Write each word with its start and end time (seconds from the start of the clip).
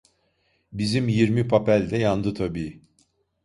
Bizim 0.73 1.07
yirmi 1.07 1.47
papel 1.47 1.89
de 1.91 1.97
yandı 1.97 2.33
tabii… 2.33 2.81